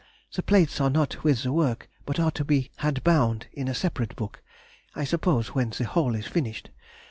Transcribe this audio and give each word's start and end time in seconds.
The 0.33 0.41
plates 0.41 0.81
are 0.81 0.89
not 0.89 1.23
with 1.23 1.43
the 1.43 1.51
work, 1.51 1.87
but 2.07 2.19
are 2.19 2.31
to 2.31 2.43
be 2.43 2.71
had 2.77 3.03
bound 3.03 3.45
in 3.53 3.67
a 3.67 3.75
separate 3.75 4.15
book 4.15 4.41
(I 4.95 5.03
suppose 5.03 5.49
when 5.49 5.69
the 5.69 5.83
whole 5.85 6.15
is 6.15 6.25
finished). 6.25 6.71